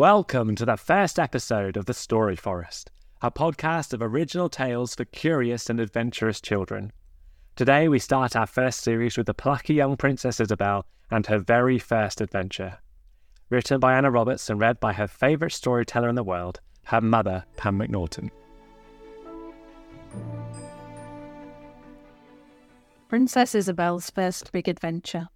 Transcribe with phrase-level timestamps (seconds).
[0.00, 5.04] Welcome to the first episode of The Story Forest, a podcast of original tales for
[5.04, 6.90] curious and adventurous children.
[7.54, 11.78] Today we start our first series with the plucky young Princess Isobel and her very
[11.78, 12.78] first adventure.
[13.50, 17.44] Written by Anna Roberts and read by her favourite storyteller in the world, her mother,
[17.58, 18.30] Pam Macnaughton.
[23.10, 25.28] Princess Isobel's first big adventure.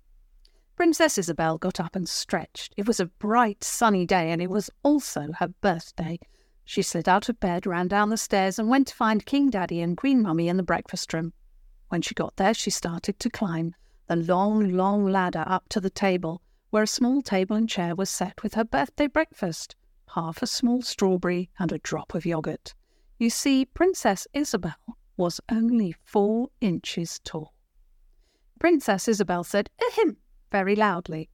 [0.76, 2.74] Princess Isobel got up and stretched.
[2.76, 6.18] It was a bright, sunny day, and it was also her birthday.
[6.64, 9.80] She slid out of bed, ran down the stairs, and went to find King Daddy
[9.80, 11.32] and Queen Mummy in the breakfast room.
[11.88, 13.74] When she got there, she started to climb
[14.08, 18.10] the long, long ladder up to the table, where a small table and chair was
[18.10, 19.76] set with her birthday breakfast
[20.14, 22.74] half a small strawberry and a drop of yoghurt.
[23.18, 24.74] You see, Princess Isobel
[25.16, 27.52] was only four inches tall.
[28.58, 30.16] Princess Isobel said, Ahem!
[30.54, 31.30] Very loudly.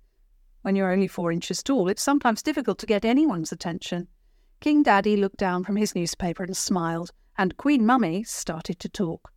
[0.63, 4.09] When you're only four inches tall, it's sometimes difficult to get anyone's attention.
[4.61, 9.31] King Daddy looked down from his newspaper and smiled, and Queen Mummy started to talk.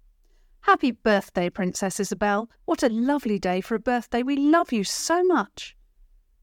[0.62, 2.48] Happy birthday, Princess Isobel.
[2.64, 4.24] What a lovely day for a birthday.
[4.24, 5.76] We love you so much.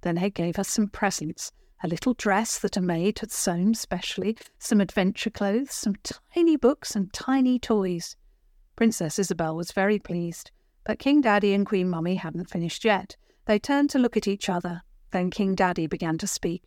[0.03, 1.51] Then they gave her some presents
[1.83, 5.95] a little dress that a maid had sewn specially, some adventure clothes, some
[6.35, 8.17] tiny books, and tiny toys.
[8.77, 10.51] Princess Isobel was very pleased,
[10.85, 13.17] but King Daddy and Queen Mummy hadn't finished yet.
[13.47, 14.83] They turned to look at each other.
[15.11, 16.65] Then King Daddy began to speak.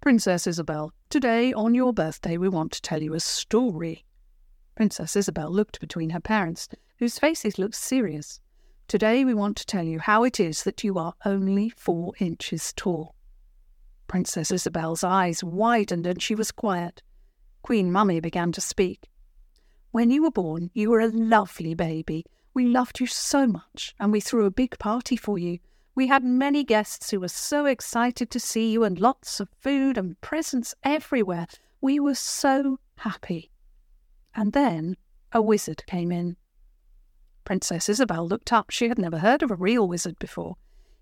[0.00, 4.04] Princess Isobel, today on your birthday we want to tell you a story.
[4.76, 6.68] Princess Isobel looked between her parents,
[6.98, 8.40] whose faces looked serious.
[8.86, 12.72] Today we want to tell you how it is that you are only four inches
[12.74, 13.14] tall.
[14.06, 17.02] Princess Isobel's eyes widened and she was quiet.
[17.62, 19.10] Queen Mummy began to speak.
[19.90, 22.24] When you were born, you were a lovely baby.
[22.54, 25.58] We loved you so much, and we threw a big party for you.
[25.98, 29.98] We had many guests who were so excited to see you, and lots of food
[29.98, 31.48] and presents everywhere.
[31.80, 33.50] We were so happy.
[34.32, 34.96] And then
[35.32, 36.36] a wizard came in.
[37.44, 38.70] Princess Isobel looked up.
[38.70, 40.54] She had never heard of a real wizard before.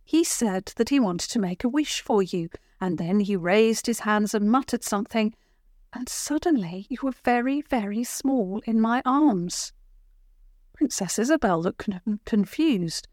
[0.02, 2.48] He said that he wanted to make a wish for you,
[2.80, 5.34] and then he raised his hands and muttered something,
[5.92, 9.74] and suddenly you were very, very small in my arms.
[10.72, 11.86] Princess Isobel looked
[12.24, 13.08] confused.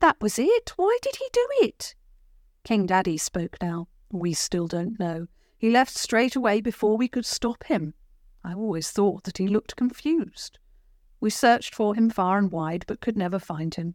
[0.00, 0.72] That was it?
[0.76, 1.94] Why did he do it?
[2.64, 3.88] King Daddy spoke now.
[4.10, 5.26] We still don't know.
[5.58, 7.94] He left straight away before we could stop him.
[8.44, 10.58] I always thought that he looked confused.
[11.20, 13.94] We searched for him far and wide, but could never find him.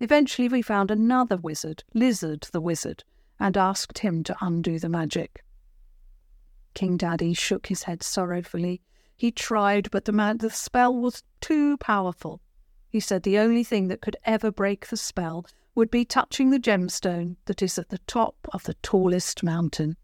[0.00, 3.04] Eventually, we found another wizard, Lizard the Wizard,
[3.38, 5.44] and asked him to undo the magic.
[6.74, 8.82] King Daddy shook his head sorrowfully.
[9.16, 12.40] He tried, but the, man, the spell was too powerful.
[12.94, 16.60] He said the only thing that could ever break the spell would be touching the
[16.60, 19.96] gemstone that is at the top of the tallest mountain.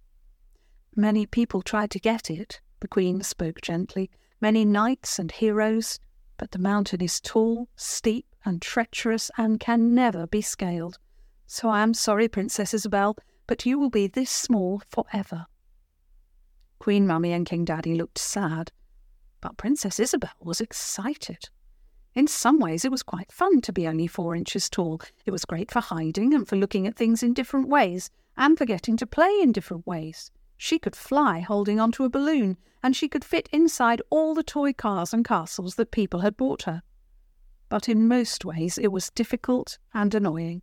[0.97, 6.01] Many people tried to get it, the Queen spoke gently, many knights and heroes,
[6.37, 10.99] but the mountain is tall, steep, and treacherous and can never be scaled.
[11.47, 15.47] So I am sorry, Princess Isobel, but you will be this small forever.
[16.81, 18.73] Queen Mummy and King Daddy looked sad,
[19.41, 21.51] but Princess Isobel was excited.
[22.15, 25.01] In some ways, it was quite fun to be only four inches tall.
[25.25, 28.65] It was great for hiding and for looking at things in different ways, and for
[28.65, 30.31] getting to play in different ways.
[30.57, 34.73] She could fly holding onto a balloon, and she could fit inside all the toy
[34.73, 36.83] cars and castles that people had bought her.
[37.69, 40.63] But in most ways, it was difficult and annoying.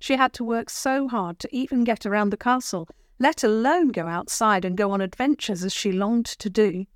[0.00, 2.88] She had to work so hard to even get around the castle,
[3.18, 6.86] let alone go outside and go on adventures as she longed to do.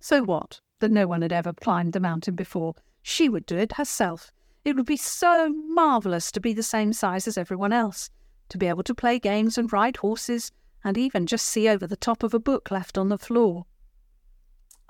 [0.00, 0.60] So what?
[0.80, 2.74] That no one had ever climbed the mountain before.
[3.02, 4.32] She would do it herself.
[4.64, 8.10] It would be so marvellous to be the same size as everyone else,
[8.50, 10.52] to be able to play games and ride horses,
[10.84, 13.66] and even just see over the top of a book left on the floor.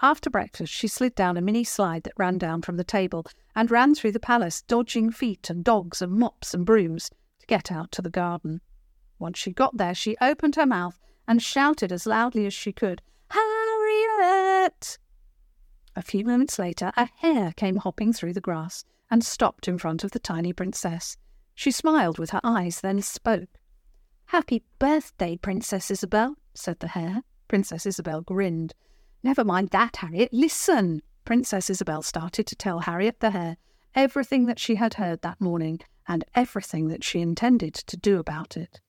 [0.02, 3.70] After breakfast, she slid down a mini slide that ran down from the table and
[3.70, 7.92] ran through the palace, dodging feet and dogs and mops and brooms to get out
[7.92, 8.62] to the garden.
[9.19, 10.98] Once she got there, she opened her mouth
[11.28, 13.02] and shouted as loudly as she could!
[16.00, 20.02] A few moments later, a hare came hopping through the grass and stopped in front
[20.02, 21.19] of the tiny princess.
[21.55, 23.50] She smiled with her eyes, then spoke.
[24.25, 27.23] Happy birthday, Princess Isobel, said the hare.
[27.49, 28.73] Princess Isobel grinned.
[29.23, 30.32] Never mind that, Harriet.
[30.32, 31.02] Listen.
[31.26, 33.58] Princess Isobel started to tell Harriet the hare
[33.94, 38.56] everything that she had heard that morning and everything that she intended to do about
[38.56, 38.81] it.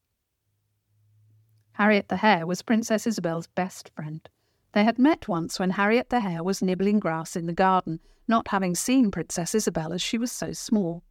[1.74, 4.30] Harriet the hare was Princess Isobel's best friend.
[4.74, 8.48] They had met once when Harriet the hare was nibbling grass in the garden, not
[8.50, 11.04] having seen Princess Isobel as she was so small.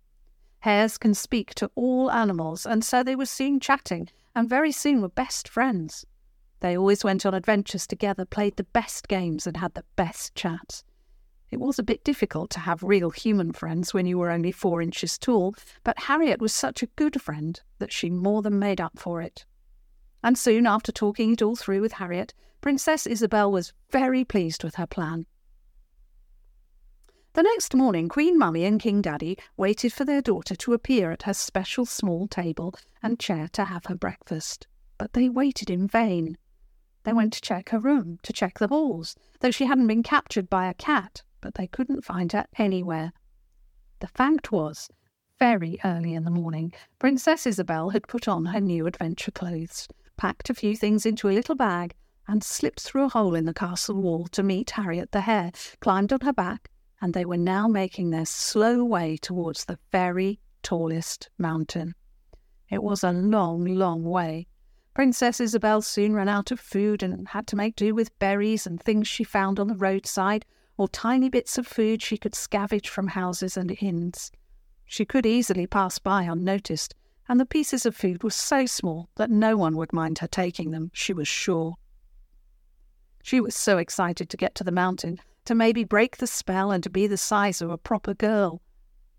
[0.60, 5.02] Hares can speak to all animals, and so they were soon chatting, and very soon
[5.02, 6.06] were best friends.
[6.60, 10.84] They always went on adventures together, played the best games, and had the best chats.
[11.50, 14.80] It was a bit difficult to have real human friends when you were only four
[14.80, 18.98] inches tall, but Harriet was such a good friend that she more than made up
[18.98, 19.46] for it.
[20.22, 24.74] And soon after talking it all through with Harriet, Princess Isobel was very pleased with
[24.74, 25.26] her plan.
[27.32, 31.22] The next morning, Queen Mummy and King Daddy waited for their daughter to appear at
[31.22, 34.66] her special small table and chair to have her breakfast.
[34.98, 36.36] But they waited in vain.
[37.04, 40.50] They went to check her room, to check the halls, though she hadn't been captured
[40.50, 43.12] by a cat, but they couldn't find her anywhere.
[44.00, 44.90] The fact was,
[45.38, 49.88] very early in the morning, Princess Isobel had put on her new adventure clothes,
[50.20, 51.94] packed a few things into a little bag,
[52.28, 55.50] and slipped through a hole in the castle wall to meet Harriet the Hare,
[55.80, 56.70] climbed on her back,
[57.00, 61.94] and they were now making their slow way towards the very tallest mountain.
[62.70, 64.46] It was a long, long way.
[64.92, 68.78] Princess Isobel soon ran out of food and had to make do with berries and
[68.78, 70.44] things she found on the roadside,
[70.76, 74.30] or tiny bits of food she could scavenge from houses and inns.
[74.84, 76.94] She could easily pass by unnoticed,
[77.30, 80.72] and the pieces of food were so small that no one would mind her taking
[80.72, 81.76] them, she was sure.
[83.22, 86.82] She was so excited to get to the mountain, to maybe break the spell and
[86.82, 88.60] to be the size of a proper girl.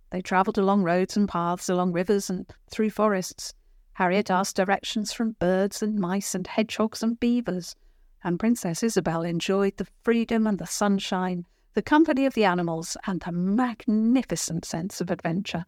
[0.09, 3.53] They travelled along roads and paths, along rivers and through forests.
[3.93, 7.77] Harriet asked directions from birds and mice and hedgehogs and beavers,
[8.25, 13.21] and Princess Isobel enjoyed the freedom and the sunshine, the company of the animals, and
[13.21, 15.65] the magnificent sense of adventure.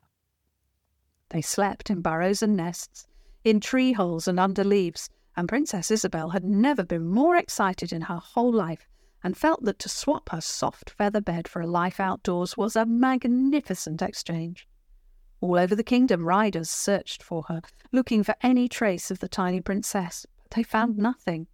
[1.34, 3.08] They slept in burrows and nests,
[3.44, 8.04] in tree holes and under leaves, and Princess Isobel had never been more excited in
[8.04, 8.88] her whole life
[9.24, 12.86] and felt that to swap her soft feather bed for a life outdoors was a
[12.86, 14.68] magnificent exchange.
[15.42, 19.60] All over the kingdom, riders searched for her, looking for any trace of the tiny
[19.60, 21.48] princess, but they found nothing.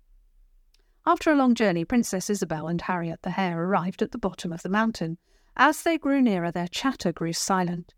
[1.05, 4.61] After a long journey, Princess Isobel and Harriet the Hare arrived at the bottom of
[4.61, 5.17] the mountain.
[5.55, 7.93] As they grew nearer, their chatter grew silent.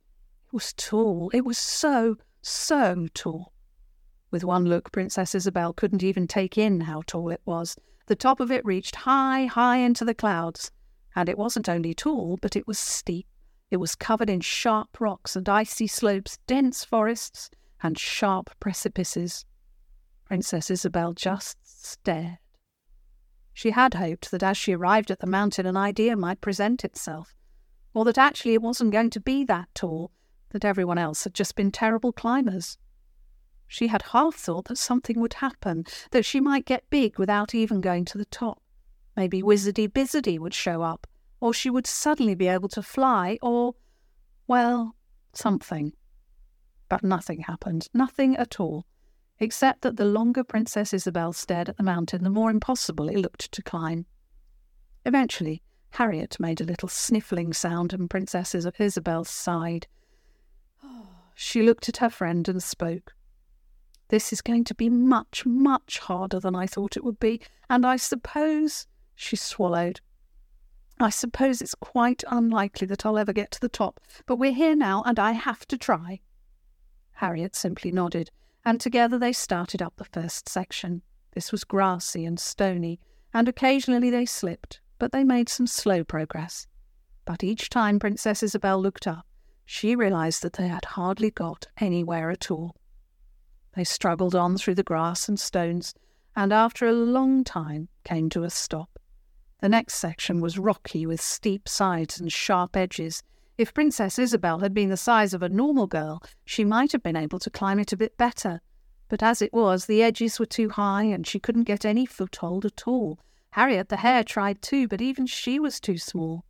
[0.51, 1.31] Was tall.
[1.33, 3.53] It was so, so tall.
[4.31, 7.77] With one look, Princess Isobel couldn't even take in how tall it was.
[8.07, 10.71] The top of it reached high, high into the clouds.
[11.15, 13.27] And it wasn't only tall, but it was steep.
[13.69, 17.49] It was covered in sharp rocks and icy slopes, dense forests,
[17.81, 19.45] and sharp precipices.
[20.25, 22.37] Princess Isobel just stared.
[23.53, 27.33] She had hoped that as she arrived at the mountain, an idea might present itself,
[27.93, 30.11] or that actually it wasn't going to be that tall,
[30.51, 32.77] that everyone else had just been terrible climbers.
[33.67, 37.79] She had half thought that something would happen, that she might get big without even
[37.79, 38.61] going to the top.
[39.15, 41.07] Maybe Wizardy Bizzardy would show up,
[41.39, 43.75] or she would suddenly be able to fly, or,
[44.47, 44.95] well,
[45.33, 45.93] something.
[46.89, 48.85] But nothing happened, nothing at all,
[49.39, 53.51] except that the longer Princess Isobel stared at the mountain, the more impossible it looked
[53.53, 54.05] to climb.
[55.05, 55.61] Eventually,
[55.91, 59.87] Harriet made a little sniffling sound, and Princess Isobel sighed.
[61.35, 63.15] She looked at her friend and spoke.
[64.09, 67.85] This is going to be much, much harder than I thought it would be, and
[67.85, 68.87] I suppose.
[69.15, 70.01] She swallowed.
[70.99, 74.75] I suppose it's quite unlikely that I'll ever get to the top, but we're here
[74.75, 76.19] now, and I have to try.
[77.13, 78.29] Harriet simply nodded,
[78.63, 81.01] and together they started up the first section.
[81.33, 82.99] This was grassy and stony,
[83.33, 86.67] and occasionally they slipped, but they made some slow progress.
[87.25, 89.25] But each time Princess Isobel looked up,
[89.71, 92.75] she realized that they had hardly got anywhere at all.
[93.73, 95.95] They struggled on through the grass and stones,
[96.35, 98.99] and after a long time came to a stop.
[99.61, 103.23] The next section was rocky with steep sides and sharp edges.
[103.57, 107.15] If Princess Isobel had been the size of a normal girl, she might have been
[107.15, 108.59] able to climb it a bit better.
[109.07, 112.65] But as it was, the edges were too high and she couldn't get any foothold
[112.65, 113.19] at all.
[113.51, 116.43] Harriet the Hare tried too, but even she was too small.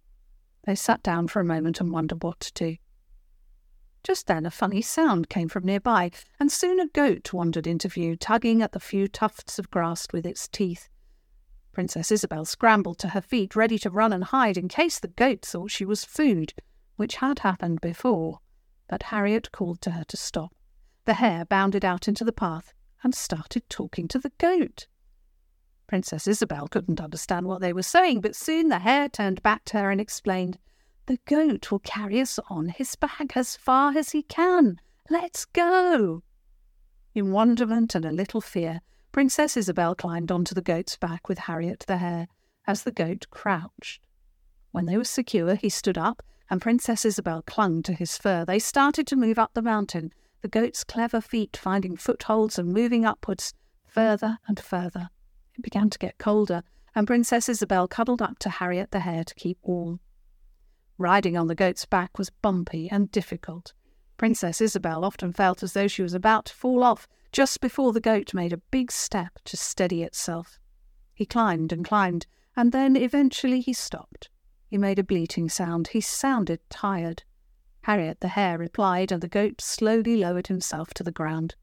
[0.66, 2.78] They sat down for a moment and wondered what to do.
[4.04, 8.16] Just then a funny sound came from nearby, and soon a goat wandered into view,
[8.16, 10.90] tugging at the few tufts of grass with its teeth.
[11.72, 15.46] Princess Isobel scrambled to her feet, ready to run and hide in case the goat
[15.46, 16.54] thought she was food,
[16.96, 18.40] which had happened before.
[18.90, 20.54] But Harriet called to her to stop.
[21.06, 24.88] The hare bounded out into the path and started talking to the goat.
[25.88, 29.80] Princess Isobel couldn't understand what they were saying, but soon the hare turned back to
[29.80, 30.58] her and explained.
[31.08, 34.80] The goat will carry us on his back as far as he can.
[35.10, 36.24] Let's go.
[37.14, 38.82] In wonderment and a little fear,
[39.12, 42.28] Princess Isobel climbed onto the goat's back with Harriet the hare,
[42.66, 44.02] as the goat crouched.
[44.72, 48.46] When they were secure, he stood up, and Princess Isobel clung to his fur.
[48.46, 50.14] They started to move up the mountain.
[50.42, 53.54] the goat's clever feet finding footholds and moving upwards
[53.86, 55.10] further and further.
[55.56, 56.64] It began to get colder,
[56.96, 60.00] and Princess Isobel cuddled up to Harriet the hare to keep warm.
[61.02, 63.74] Riding on the goat's back was bumpy and difficult.
[64.18, 68.00] Princess Isobel often felt as though she was about to fall off just before the
[68.00, 70.60] goat made a big step to steady itself.
[71.16, 74.30] He climbed and climbed, and then eventually he stopped.
[74.68, 75.88] He made a bleating sound.
[75.88, 77.24] He sounded tired.
[77.82, 81.56] Harriet the hare replied, and the goat slowly lowered himself to the ground.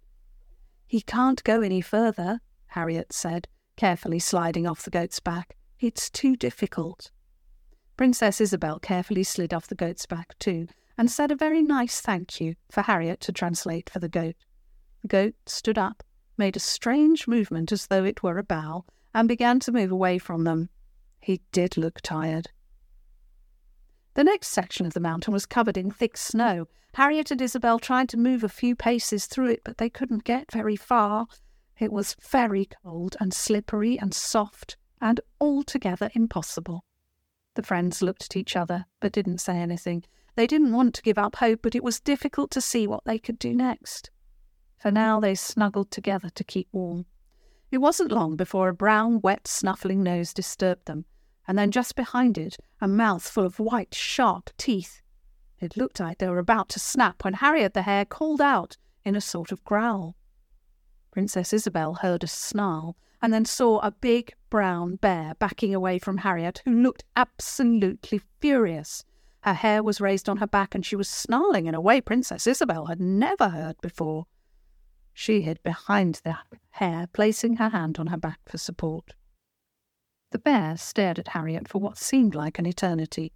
[0.85, 5.55] He can't go any further, Harriet said, carefully sliding off the goat's back.
[5.79, 7.13] It's too difficult.
[7.99, 12.41] Princess Isobel carefully slid off the goat's back too, and said a very nice thank
[12.41, 14.37] you for Harriet to translate for the goat.
[15.03, 16.05] The goat stood up,
[16.37, 20.19] made a strange movement as though it were a bow, and began to move away
[20.19, 20.69] from them.
[21.21, 22.51] He did look tired.
[24.15, 26.69] The next section of the mountain was covered in thick snow.
[26.95, 30.53] Harriet and Isobel tried to move a few paces through it, but they couldn't get
[30.53, 31.27] very far.
[31.81, 36.85] It was very cold and slippery and soft and altogether impossible.
[37.59, 40.05] The friends looked at each other, but didn't say anything.
[40.37, 43.19] They didn't want to give up hope, but it was difficult to see what they
[43.19, 44.11] could do next.
[44.77, 47.07] For now they snuggled together to keep warm.
[47.73, 51.05] It wasn't long before a brown, wet, snuffling nose disturbed them
[51.49, 55.03] and then just behind it, a mouth full of white, sharp teeth.
[55.59, 59.17] It looked like they were about to snap when Harriet the hare called out in
[59.17, 60.15] a sort of growl.
[61.11, 66.19] Princess Isobel heard a snarl and then saw a big brown bear backing away from
[66.19, 69.05] Harriet, who looked absolutely furious.
[69.41, 72.47] Her hair was raised on her back and she was snarling in a way Princess
[72.47, 74.27] Isobel had never heard before.
[75.13, 76.39] She hid behind the
[76.71, 79.15] hare, placing her hand on her back for support.
[80.31, 83.33] The bear stared at Harriet for what seemed like an eternity.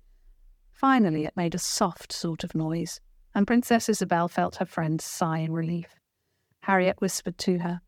[0.71, 3.01] Finally, it made a soft sort of noise,
[3.35, 5.95] and Princess Isobel felt her friend sigh in relief.
[6.61, 7.81] Harriet whispered to her,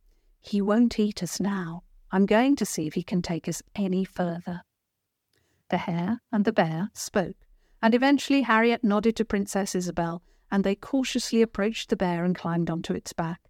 [0.46, 1.84] He won't eat us now.
[2.12, 4.60] I'm going to see if he can take us any further.
[5.70, 7.46] The hare and the bear spoke,
[7.82, 12.68] and eventually Harriet nodded to Princess Isobel, and they cautiously approached the bear and climbed
[12.68, 13.40] onto its back.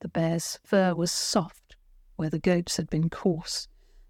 [0.00, 1.76] The bear's fur was soft,
[2.16, 3.66] where the goat's had been coarse,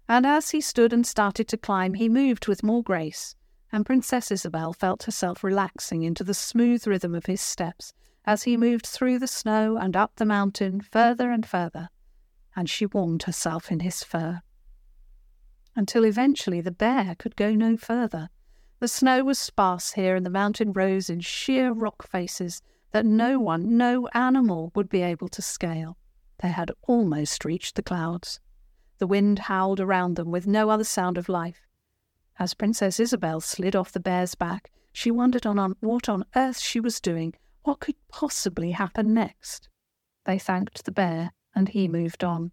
[0.09, 3.37] and as he stood and started to climb, he moved with more grace,
[3.71, 7.93] and Princess Isobel felt herself relaxing into the smooth rhythm of his steps
[8.25, 11.89] as he moved through the snow and up the mountain further and further,
[12.55, 14.41] and she warmed herself in his fur.
[15.75, 18.29] Until eventually the bear could go no further.
[18.79, 23.39] The snow was sparse here, and the mountain rose in sheer rock faces that no
[23.39, 25.97] one, no animal, would be able to scale.
[26.39, 28.39] They had almost reached the clouds.
[28.97, 31.67] The wind howled around them with no other sound of life.
[32.39, 36.79] As Princess Isobel slid off the bear's back, she wondered on what on earth she
[36.79, 37.33] was doing.
[37.63, 39.67] What could possibly happen next?
[40.25, 42.51] They thanked the bear, and he moved on.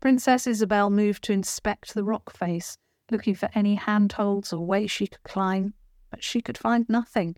[0.00, 2.76] Princess Isobel moved to inspect the rock face,
[3.10, 5.74] looking for any handholds or way she could climb,
[6.10, 7.36] but she could find nothing.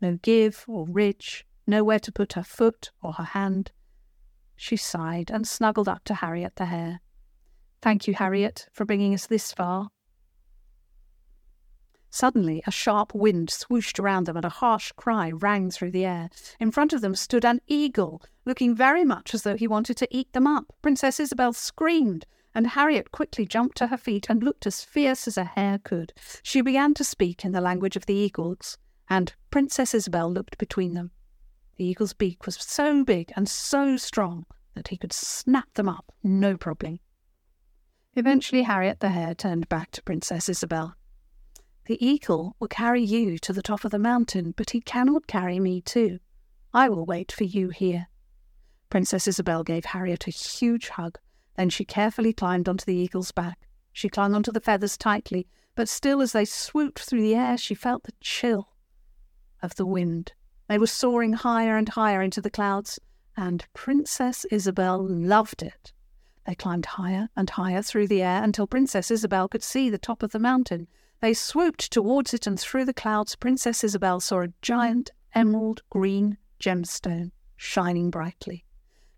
[0.00, 3.72] No give or ridge, nowhere to put her foot or her hand.
[4.56, 7.00] She sighed and snuggled up to Harriet the hare.
[7.80, 9.90] Thank you, Harriet, for bringing us this far.
[12.10, 16.30] Suddenly, a sharp wind swooshed around them and a harsh cry rang through the air.
[16.58, 20.08] In front of them stood an eagle, looking very much as though he wanted to
[20.10, 20.74] eat them up.
[20.80, 22.24] Princess Isobel screamed,
[22.54, 26.12] and Harriet quickly jumped to her feet and looked as fierce as a hare could.
[26.42, 30.94] She began to speak in the language of the eagles, and Princess Isobel looked between
[30.94, 31.10] them.
[31.76, 36.12] The eagle's beak was so big and so strong that he could snap them up,
[36.22, 37.00] no problem.
[38.16, 40.94] Eventually, Harriet the hare turned back to Princess Isobel.
[41.88, 45.58] The eagle will carry you to the top of the mountain, but he cannot carry
[45.58, 46.18] me too.
[46.74, 48.08] I will wait for you here.
[48.90, 51.18] Princess Isobel gave Harriet a huge hug.
[51.56, 53.66] Then she carefully climbed onto the eagle's back.
[53.90, 57.74] She clung onto the feathers tightly, but still, as they swooped through the air, she
[57.74, 58.68] felt the chill
[59.62, 60.34] of the wind.
[60.68, 62.98] They were soaring higher and higher into the clouds,
[63.34, 65.94] and Princess Isobel loved it.
[66.44, 70.22] They climbed higher and higher through the air until Princess Isobel could see the top
[70.22, 70.86] of the mountain.
[71.20, 76.38] They swooped towards it, and through the clouds, Princess Isobel saw a giant emerald green
[76.60, 78.64] gemstone shining brightly.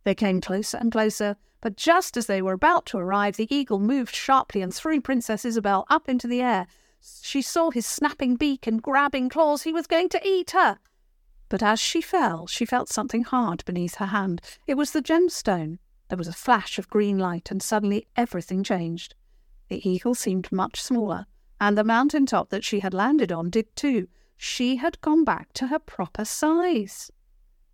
[0.04, 3.78] They came closer and closer, but just as they were about to arrive, the eagle
[3.78, 6.66] moved sharply and threw Princess Isobel up into the air.
[7.22, 9.62] She saw his snapping beak and grabbing claws.
[9.62, 10.78] He was going to eat her.
[11.50, 14.40] But as she fell, she felt something hard beneath her hand.
[14.66, 15.78] It was the gemstone.
[16.08, 19.14] There was a flash of green light, and suddenly everything changed.
[19.68, 21.26] The eagle seemed much smaller,
[21.60, 24.08] and the mountain top that she had landed on did too.
[24.36, 27.10] She had gone back to her proper size.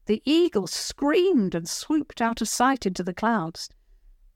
[0.06, 3.70] The eagle screamed and swooped out of sight into the clouds.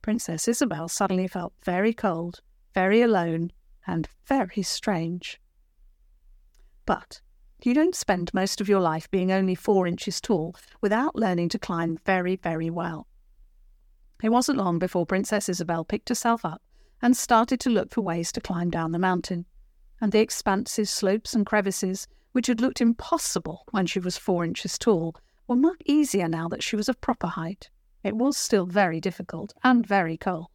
[0.02, 2.40] Princess Isobel suddenly felt very cold,
[2.74, 3.50] very alone,
[3.86, 5.40] and very strange.
[6.86, 7.20] But
[7.62, 11.58] you don't spend most of your life being only four inches tall without learning to
[11.58, 13.06] climb very, very well.
[14.22, 16.62] It wasn't long before Princess Isobel picked herself up
[17.02, 19.46] and started to look for ways to climb down the mountain,
[20.00, 24.78] and the expanses, slopes and crevices, which had looked impossible when she was four inches
[24.78, 25.16] tall,
[25.46, 27.70] were much easier now that she was of proper height.
[28.02, 30.46] It was still very difficult and very cold,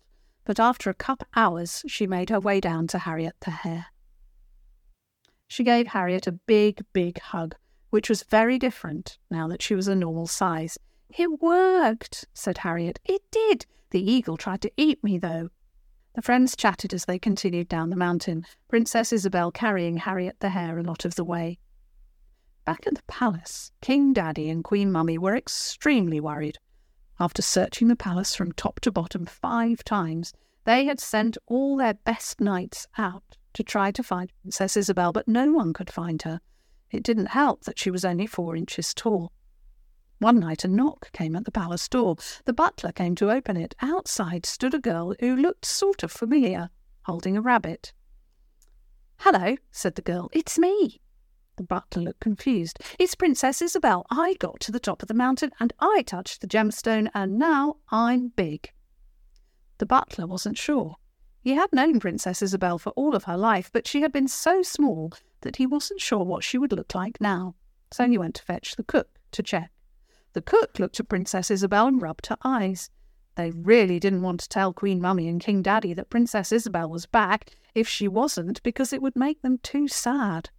[0.46, 3.88] but after a couple of hours she made her way down to Harriet the hare.
[5.48, 7.56] She gave Harriet a big, big hug,
[7.90, 10.78] which was very different now that she was a normal size.
[11.10, 13.00] It worked, said Harriet.
[13.06, 13.66] It did.
[13.92, 15.50] The eagle tried to eat me, though.
[16.16, 20.80] The friends chatted as they continued down the mountain, Princess Isobel carrying Harriet the hare
[20.80, 21.60] a lot of the way.
[22.64, 26.58] Back at the palace, King Daddy and Queen Mummy were extremely worried.
[27.20, 30.32] After searching the palace from top to bottom five times,
[30.64, 35.28] they had sent all their best knights out to try to find Princess Isobel, but
[35.28, 36.40] no one could find her.
[36.92, 39.34] It didn't help that she was only four inches tall.
[40.20, 42.16] One night a knock came at the palace door.
[42.46, 43.76] The butler came to open it.
[43.82, 46.70] Outside stood a girl who looked sort of familiar,
[47.04, 47.92] holding a rabbit.
[49.18, 50.30] Hello, said the girl.
[50.32, 51.02] It's me.
[51.58, 52.80] The butler looked confused.
[52.98, 54.06] It's Princess Isobel.
[54.10, 57.78] I got to the top of the mountain and I touched the gemstone, and now
[57.90, 58.72] I'm big.
[59.78, 60.96] The butler wasn't sure.
[61.42, 64.62] He had known Princess Isobel for all of her life, but she had been so
[64.62, 67.56] small that he wasn't sure what she would look like now.
[67.92, 69.72] So he went to fetch the cook to check.
[70.36, 72.90] The cook looked at Princess Isobel and rubbed her eyes.
[73.36, 77.06] They really didn't want to tell Queen Mummy and King Daddy that Princess Isobel was
[77.06, 80.50] back if she wasn't, because it would make them too sad.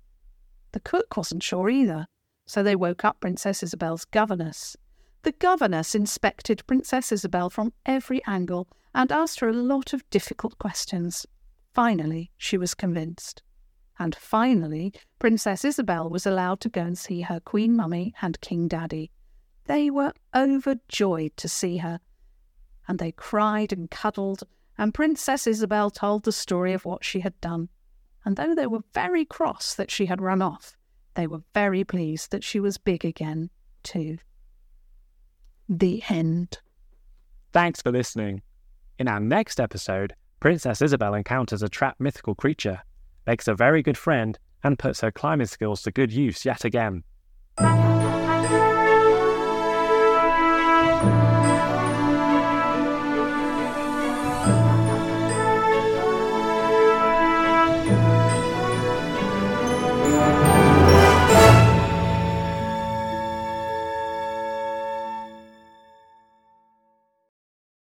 [0.73, 2.07] The cook wasn't sure either,
[2.47, 4.79] so they woke up Princess Isobel's governess.
[5.25, 10.59] The governess inspected Princess Isobel from every angle and asked her a lot of difficult
[10.59, 11.27] questions.
[11.75, 13.43] Finally, she was convinced.
[13.99, 18.69] And finally, Princess Isobel was allowed to go and see her Queen Mummy and King
[18.69, 19.11] Daddy.
[19.67, 22.01] They were overjoyed to see her,
[22.87, 24.45] and they cried and cuddled,
[24.79, 27.69] and Princess Isobel told the story of what she had done.
[28.25, 30.77] And though they were very cross that she had run off,
[31.15, 33.51] they were very pleased that she was big again,
[33.83, 34.19] too.
[35.69, 36.59] The end.
[37.53, 38.43] Thanks for listening.
[38.99, 42.83] In our next episode, Princess Isobel encounters a trapped mythical creature,
[43.27, 47.03] makes a very good friend, and puts her climbing skills to good use yet again.